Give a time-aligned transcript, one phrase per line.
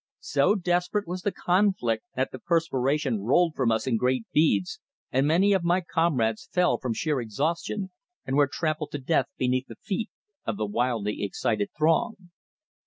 [0.23, 4.79] So desperate was the conflict that the perspiration rolled from us in great beads,
[5.11, 7.91] and many of my comrades fell from sheer exhaustion,
[8.25, 10.09] and were trampled to death beneath the feet
[10.43, 12.31] of the wildly excited throng.